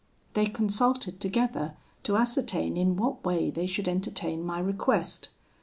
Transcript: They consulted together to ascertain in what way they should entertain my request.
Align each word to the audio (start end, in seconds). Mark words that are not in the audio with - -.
They 0.33 0.47
consulted 0.47 1.19
together 1.19 1.75
to 2.05 2.17
ascertain 2.17 2.75
in 2.75 2.95
what 2.97 3.23
way 3.23 3.51
they 3.51 3.67
should 3.67 3.87
entertain 3.87 4.43
my 4.43 4.57
request. 4.57 5.29